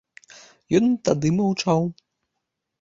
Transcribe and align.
Ён 0.79 0.87
і 0.87 0.97
тады 1.11 1.33
маўчаў. 1.37 1.81